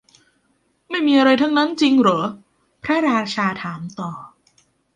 [0.89, 2.19] ไม่มีอะไรทั้งนั้นจริงเหรอ
[2.83, 4.11] พระราชาถามต่อ